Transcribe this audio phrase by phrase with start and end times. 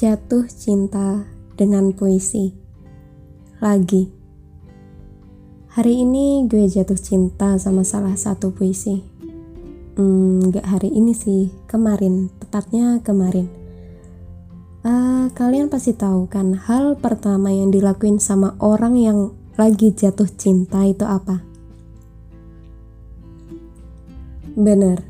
[0.00, 1.28] Jatuh cinta
[1.60, 2.56] dengan puisi.
[3.60, 4.08] Lagi.
[5.76, 9.04] Hari ini gue jatuh cinta sama salah satu puisi.
[10.00, 12.32] Hmm, gak hari ini sih, kemarin.
[12.40, 13.44] Tepatnya kemarin.
[14.88, 20.80] Uh, kalian pasti tahu kan hal pertama yang dilakuin sama orang yang lagi jatuh cinta
[20.88, 21.44] itu apa?
[24.56, 25.04] Bener.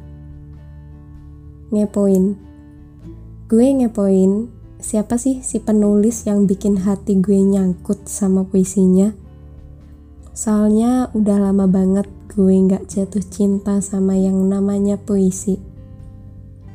[1.71, 2.35] Ngepoin.
[3.47, 9.12] Gue ngepoin siapa sih si penulis yang bikin hati gue nyangkut sama puisinya?
[10.33, 15.61] Soalnya udah lama banget gue gak jatuh cinta sama yang namanya puisi.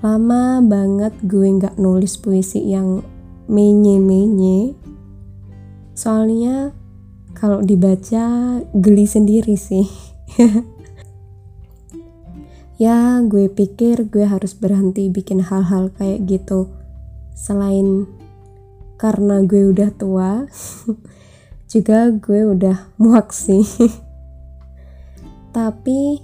[0.05, 3.01] Lama banget gue gak nulis puisi yang
[3.49, 4.77] menye-menye.
[5.95, 6.75] Soalnya
[7.33, 9.87] kalau dibaca geli sendiri sih.
[12.75, 16.74] ya gue pikir gue harus berhenti bikin hal-hal kayak gitu
[17.35, 18.07] selain
[18.95, 20.47] karena gue udah tua
[21.71, 23.61] juga gue udah muak sih.
[25.55, 26.19] Tapi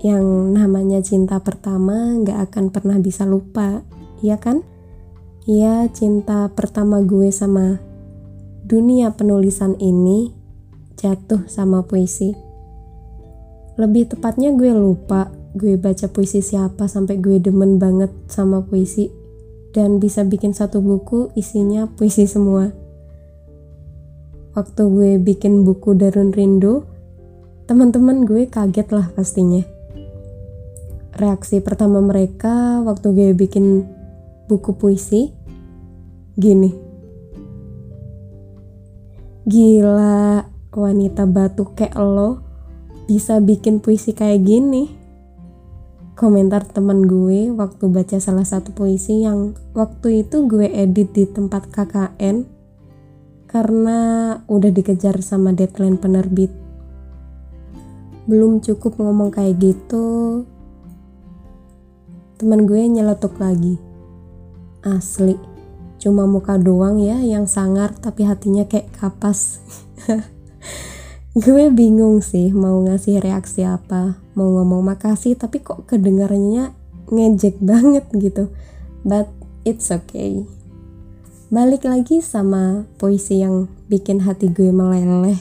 [0.00, 3.84] yang namanya cinta pertama gak akan pernah bisa lupa
[4.24, 4.64] iya kan?
[5.48, 7.80] Iya cinta pertama gue sama
[8.68, 10.32] dunia penulisan ini
[10.96, 12.36] jatuh sama puisi.
[13.78, 19.17] Lebih tepatnya gue lupa gue baca puisi siapa sampai gue demen banget sama puisi
[19.72, 22.72] dan bisa bikin satu buku isinya puisi semua.
[24.56, 26.82] Waktu gue bikin buku Darun Rindu,
[27.68, 29.62] teman-teman gue kaget lah pastinya.
[31.18, 33.86] Reaksi pertama mereka waktu gue bikin
[34.48, 35.30] buku puisi,
[36.34, 36.74] gini.
[39.48, 42.44] Gila, wanita batu kayak lo
[43.08, 44.92] bisa bikin puisi kayak gini
[46.18, 51.70] komentar teman gue waktu baca salah satu puisi yang waktu itu gue edit di tempat
[51.70, 52.42] KKN
[53.46, 53.98] karena
[54.50, 56.50] udah dikejar sama deadline penerbit.
[58.26, 60.42] Belum cukup ngomong kayak gitu,
[62.34, 63.78] teman gue nyeletuk lagi.
[64.82, 65.38] Asli,
[66.02, 69.62] cuma muka doang ya yang sangar tapi hatinya kayak kapas.
[71.38, 76.74] gue bingung sih mau ngasih reaksi apa mau ngomong makasih tapi kok kedengarannya
[77.14, 78.50] ngejek banget gitu.
[79.06, 79.30] But
[79.62, 80.42] it's okay.
[81.46, 85.38] Balik lagi sama puisi yang bikin hati gue meleleh.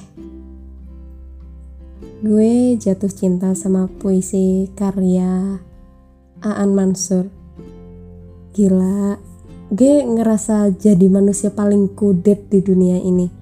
[2.22, 5.58] Gue jatuh cinta sama puisi karya
[6.46, 7.26] Aan Mansur.
[8.54, 9.18] Gila
[9.74, 13.37] gue ngerasa jadi manusia paling kudet di dunia ini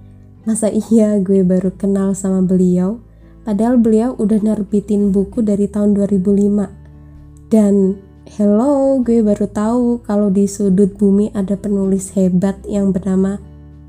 [0.45, 3.01] Masa iya gue baru kenal sama beliau?
[3.41, 7.50] Padahal beliau udah nerbitin buku dari tahun 2005.
[7.50, 7.97] Dan
[8.29, 13.41] hello, gue baru tahu kalau di sudut bumi ada penulis hebat yang bernama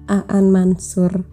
[0.08, 1.28] Aan Mansur.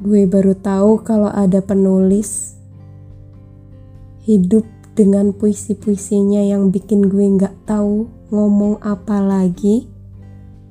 [0.00, 2.56] Gue baru tahu kalau ada penulis
[4.24, 4.64] hidup
[4.96, 9.89] dengan puisi-puisinya yang bikin gue nggak tahu ngomong apa lagi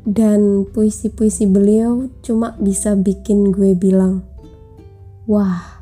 [0.08, 4.24] dan puisi-puisi beliau cuma bisa bikin gue bilang,
[5.28, 5.80] "Wah!"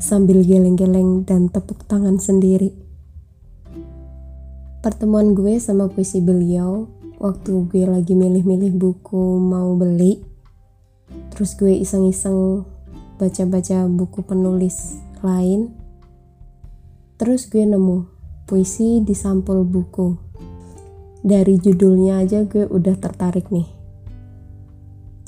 [0.00, 2.72] sambil geleng-geleng dan tepuk tangan sendiri.
[4.80, 6.88] Pertemuan gue sama puisi beliau
[7.20, 10.24] waktu gue lagi milih-milih buku mau beli,
[11.36, 12.64] terus gue iseng-iseng
[13.20, 15.68] baca-baca buku penulis lain,
[17.20, 18.08] terus gue nemu
[18.48, 20.16] puisi di sampul buku
[21.20, 23.68] dari judulnya aja gue udah tertarik nih.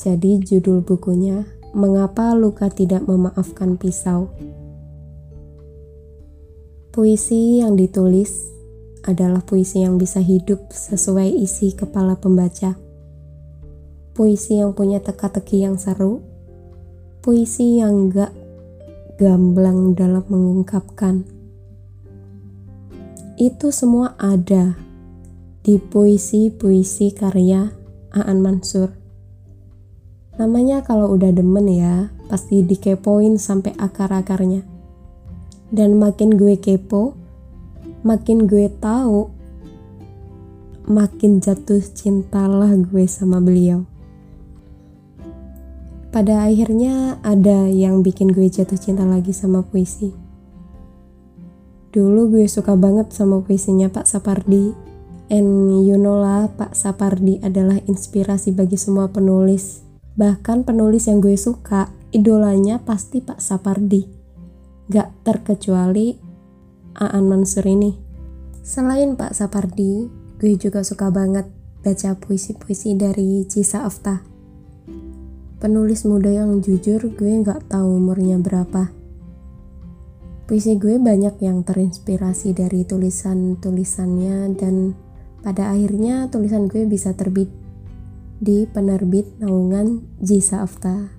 [0.00, 4.28] Jadi judul bukunya Mengapa Luka Tidak Memaafkan Pisau.
[6.92, 8.52] Puisi yang ditulis
[9.08, 12.76] adalah puisi yang bisa hidup sesuai isi kepala pembaca.
[14.12, 16.20] Puisi yang punya teka-teki yang seru,
[17.24, 18.36] puisi yang gak
[19.16, 21.24] gamblang dalam mengungkapkan.
[23.40, 24.76] Itu semua ada
[25.62, 27.70] di puisi-puisi karya
[28.10, 28.90] Aan Mansur.
[30.34, 34.66] Namanya kalau udah demen ya, pasti dikepoin sampai akar-akarnya.
[35.70, 37.14] Dan makin gue kepo,
[38.02, 39.30] makin gue tahu,
[40.90, 43.86] makin jatuh cintalah gue sama beliau.
[46.10, 50.10] Pada akhirnya ada yang bikin gue jatuh cinta lagi sama puisi.
[51.94, 54.91] Dulu gue suka banget sama puisinya Pak Sapardi
[55.32, 59.80] And you know lah, Pak Sapardi adalah inspirasi bagi semua penulis.
[60.12, 64.04] Bahkan penulis yang gue suka, idolanya pasti Pak Sapardi.
[64.92, 66.20] Gak terkecuali
[67.00, 67.96] Aan Mansur ini.
[68.60, 70.04] Selain Pak Sapardi,
[70.36, 71.48] gue juga suka banget
[71.80, 74.20] baca puisi-puisi dari Cisa Afta.
[75.64, 78.92] Penulis muda yang jujur, gue nggak tahu umurnya berapa.
[80.44, 84.92] Puisi gue banyak yang terinspirasi dari tulisan-tulisannya dan
[85.42, 87.50] pada akhirnya tulisan gue bisa terbit
[88.38, 91.10] di penerbit naungan Jisa Afta.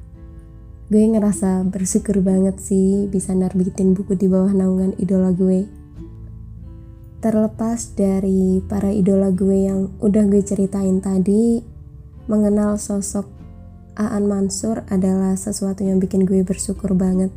[0.87, 5.83] Gue ngerasa bersyukur banget sih bisa nerbitin buku di bawah naungan idola gue
[7.23, 11.63] terlepas dari para idola gue yang udah gue ceritain tadi,
[12.27, 13.23] mengenal sosok
[13.95, 17.31] Aan Mansur adalah sesuatu yang bikin gue bersyukur banget.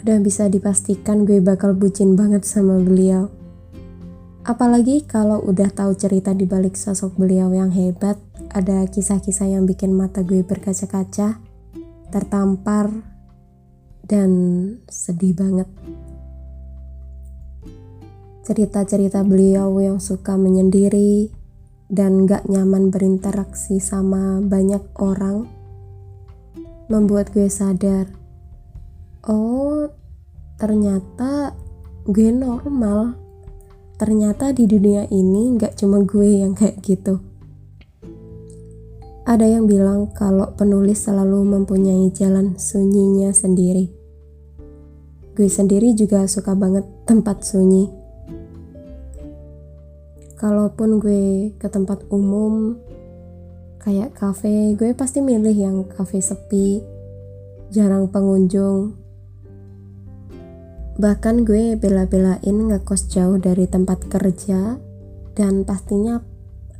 [0.00, 3.28] Udah bisa dipastikan gue bakal bucin banget sama beliau.
[4.46, 8.14] Apalagi kalau udah tahu cerita di balik sosok beliau yang hebat,
[8.54, 11.42] ada kisah-kisah yang bikin mata gue berkaca-kaca,
[12.14, 12.94] tertampar,
[14.06, 14.30] dan
[14.86, 15.66] sedih banget.
[18.46, 21.34] Cerita-cerita beliau yang suka menyendiri
[21.90, 25.50] dan gak nyaman berinteraksi sama banyak orang
[26.86, 28.06] membuat gue sadar
[29.26, 29.90] oh
[30.58, 31.54] ternyata
[32.06, 33.25] gue normal
[33.96, 37.20] ternyata di dunia ini gak cuma gue yang kayak gitu.
[39.26, 43.90] Ada yang bilang kalau penulis selalu mempunyai jalan sunyinya sendiri.
[45.34, 47.90] Gue sendiri juga suka banget tempat sunyi.
[50.36, 52.78] Kalaupun gue ke tempat umum
[53.86, 56.82] kayak cafe gue pasti milih yang cafe sepi
[57.70, 59.05] jarang pengunjung
[60.96, 64.80] bahkan gue bela-belain ngekos jauh dari tempat kerja
[65.36, 66.24] dan pastinya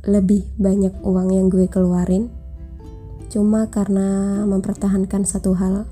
[0.09, 2.33] lebih banyak uang yang gue keluarin.
[3.29, 5.85] Cuma karena mempertahankan satu hal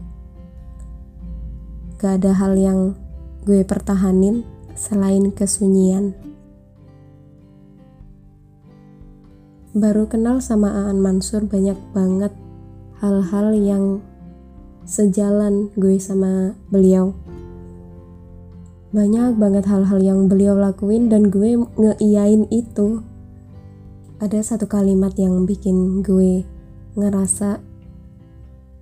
[2.01, 2.97] gak ada hal yang
[3.45, 4.41] gue pertahanin
[4.73, 6.17] selain kesunyian.
[9.75, 12.33] Baru kenal sama Aan Mansur banyak banget
[13.03, 13.85] hal-hal yang
[14.87, 17.11] sejalan gue sama beliau
[18.95, 23.03] banyak banget hal-hal yang beliau lakuin dan gue ngeiyain itu.
[24.23, 26.47] Ada satu kalimat yang bikin gue
[26.95, 27.59] ngerasa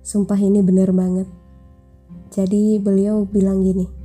[0.06, 1.26] sumpah ini bener banget.
[2.30, 4.04] Jadi beliau bilang gini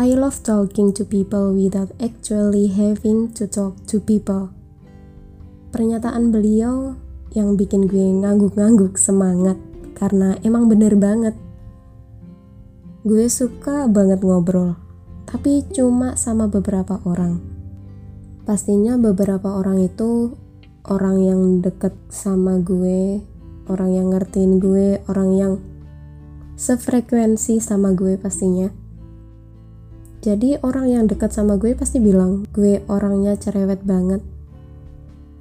[0.00, 4.48] I love talking to people without actually having to talk to people.
[5.68, 6.96] Pernyataan beliau
[7.36, 9.60] yang bikin gue ngangguk-ngangguk semangat
[9.92, 11.36] karena emang bener banget.
[13.04, 14.80] Gue suka banget ngobrol,
[15.28, 17.42] tapi cuma sama beberapa orang.
[18.42, 20.34] Pastinya beberapa orang itu
[20.88, 23.22] orang yang deket sama gue,
[23.70, 25.52] orang yang ngertiin gue, orang yang
[26.58, 28.70] sefrekuensi sama gue pastinya.
[30.22, 34.22] Jadi orang yang dekat sama gue pasti bilang gue orangnya cerewet banget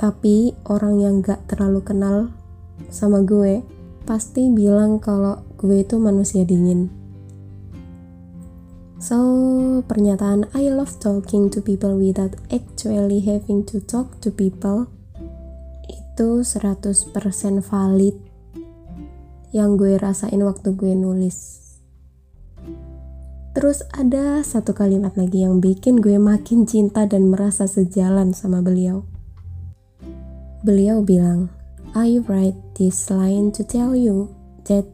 [0.02, 2.34] tapi orang yang gak terlalu kenal
[2.90, 3.62] sama gue
[4.02, 7.01] pasti bilang kalau gue itu manusia dingin.
[9.02, 9.18] So,
[9.90, 14.94] pernyataan I love talking to people without actually having to talk to people
[15.90, 17.10] itu 100%
[17.66, 18.16] valid
[19.50, 21.58] yang gue rasain waktu gue nulis.
[23.58, 29.02] Terus ada satu kalimat lagi yang bikin gue makin cinta dan merasa sejalan sama beliau.
[30.62, 31.50] Beliau bilang,
[31.98, 34.30] I write this line to tell you
[34.70, 34.86] that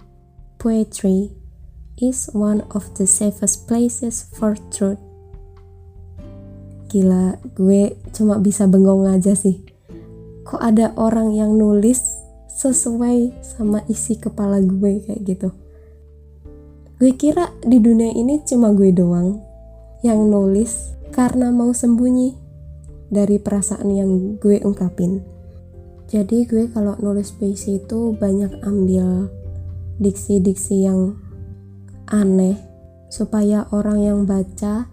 [0.64, 1.36] poetry
[1.98, 5.02] is one of the safest places for truth.
[6.88, 9.66] Gila, gue cuma bisa bengong aja sih.
[10.48, 12.00] Kok ada orang yang nulis
[12.48, 15.50] sesuai sama isi kepala gue kayak gitu.
[16.98, 19.38] Gue kira di dunia ini cuma gue doang
[20.02, 22.34] yang nulis karena mau sembunyi
[23.12, 25.38] dari perasaan yang gue ungkapin
[26.08, 29.28] jadi gue kalau nulis puisi itu banyak ambil
[30.00, 31.20] diksi-diksi yang
[32.08, 32.56] aneh
[33.08, 34.88] supaya orang yang baca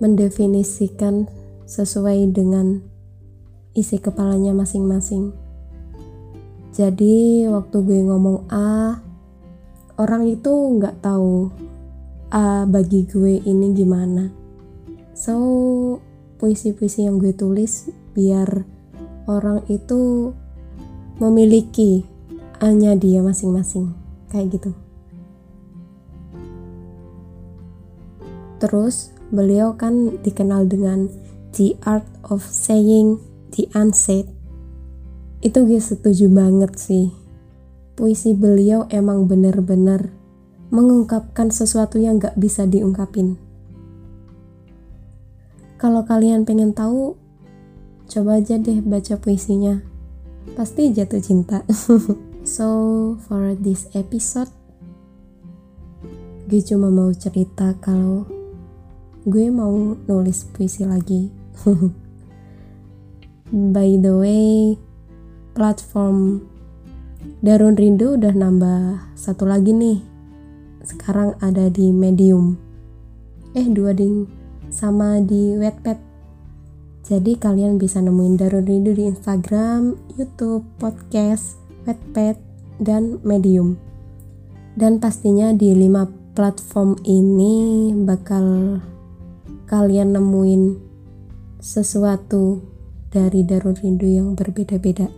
[0.00, 1.28] mendefinisikan
[1.64, 2.84] sesuai dengan
[3.72, 5.32] isi kepalanya masing-masing.
[6.76, 9.00] Jadi waktu gue ngomong A
[9.96, 11.48] orang itu nggak tahu
[12.28, 14.28] A bagi gue ini gimana.
[15.16, 15.36] So
[16.36, 18.68] puisi-puisi yang gue tulis biar
[19.24, 20.32] orang itu
[21.16, 22.04] memiliki
[22.60, 23.96] hanya dia masing-masing.
[24.28, 24.85] Kayak gitu
[28.62, 31.10] terus beliau kan dikenal dengan
[31.56, 33.18] the art of saying
[33.56, 34.28] the unsaid.
[35.40, 37.12] Itu gue setuju banget sih.
[37.96, 40.12] Puisi beliau emang bener-bener
[40.68, 43.40] mengungkapkan sesuatu yang gak bisa diungkapin.
[45.76, 47.16] Kalau kalian pengen tahu
[48.08, 49.80] coba aja deh baca puisinya.
[50.56, 51.62] Pasti jatuh cinta.
[52.46, 54.46] So for this episode
[56.46, 58.22] gue cuma mau cerita kalau
[59.26, 61.26] gue mau nulis puisi lagi.
[63.74, 64.78] By the way
[65.50, 66.46] platform
[67.42, 69.98] Darun Rindu udah nambah satu lagi nih.
[70.86, 72.54] Sekarang ada di Medium.
[73.50, 74.30] Eh dua ding
[74.70, 75.98] sama di Wattpad.
[77.02, 82.38] Jadi kalian bisa nemuin Darun Rindu di Instagram, YouTube, podcast, Wattpad,
[82.78, 83.74] dan Medium.
[84.78, 86.06] Dan pastinya di lima
[86.38, 88.78] platform ini bakal
[89.66, 90.78] kalian nemuin
[91.58, 92.62] sesuatu
[93.10, 95.10] dari Darun Rindu yang berbeda-beda.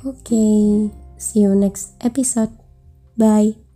[0.00, 0.60] Oke, okay,
[1.20, 2.52] see you next episode.
[3.16, 3.69] Bye.